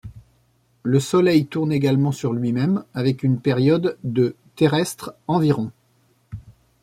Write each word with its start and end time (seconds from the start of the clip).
Le 0.81 0.99
Soleil 0.99 1.45
tourne 1.45 1.71
également 1.71 2.11
sur 2.11 2.33
lui-même, 2.33 2.83
avec 2.95 3.21
une 3.21 3.39
période 3.39 3.99
de 4.03 4.35
terrestres 4.55 5.13
environ. 5.27 5.69